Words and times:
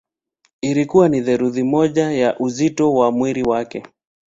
Ilikuwa 0.61 1.09
ni 1.09 1.21
theluthi 1.21 1.63
moja 1.63 2.11
ya 2.11 2.39
uzito 2.39 2.93
wa 2.93 3.11
mwili 3.11 3.43
wake. 3.43 3.83